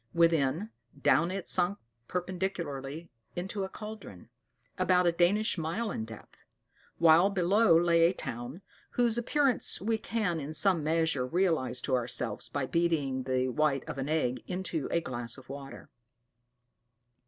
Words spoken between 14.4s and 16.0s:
in a glass of water.